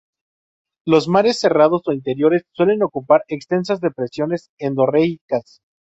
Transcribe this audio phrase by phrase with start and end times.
[0.83, 5.61] Los mares cerrados o interiores suelen ocupar extensas depresiones endorreicas.